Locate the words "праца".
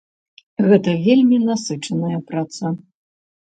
2.33-2.75